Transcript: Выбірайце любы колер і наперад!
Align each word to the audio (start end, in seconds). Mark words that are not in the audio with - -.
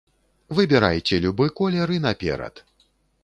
Выбірайце 0.59 1.19
любы 1.27 1.45
колер 1.59 1.87
і 1.99 2.01
наперад! 2.09 2.55